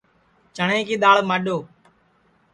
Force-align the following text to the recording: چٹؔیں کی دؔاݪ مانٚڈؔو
چٹؔیں 0.55 0.83
کی 0.87 0.95
دؔاݪ 1.01 1.17
مانٚڈؔو 1.29 1.57